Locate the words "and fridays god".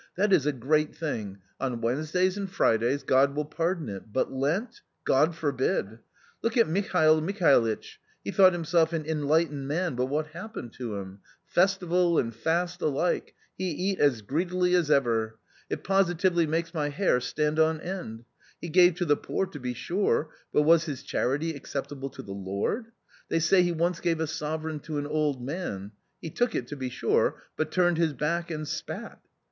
2.35-3.35